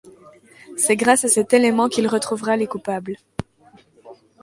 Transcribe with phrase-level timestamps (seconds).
[0.77, 3.17] C’est grâce à cet élément qu’il retrouvera les coupables.